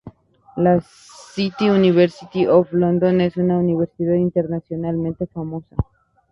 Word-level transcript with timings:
La 0.55 0.81
City, 0.81 1.65
University 1.69 2.47
of 2.47 2.73
London 2.73 3.21
es 3.21 3.37
una 3.37 3.59
universidad 3.59 4.15
internacionalmente 4.15 5.27
famosa. 5.27 5.75